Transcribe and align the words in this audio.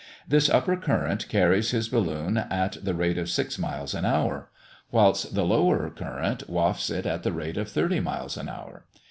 This 0.27 0.49
upper 0.49 0.77
current 0.77 1.29
carries 1.29 1.69
his 1.69 1.87
balloon 1.87 2.37
at 2.37 2.83
the 2.83 2.95
rate 2.95 3.19
of 3.19 3.29
six 3.29 3.59
miles 3.59 3.93
an 3.93 4.03
hour; 4.03 4.49
whilst 4.89 5.35
the 5.35 5.45
lower 5.45 5.91
current 5.91 6.49
wafts 6.49 6.89
it 6.89 7.05
at 7.05 7.21
the 7.21 7.31
rate 7.31 7.55
of 7.57 7.69
thirty 7.69 7.99
miles 7.99 8.35
an 8.35 8.49
hour. 8.49 8.85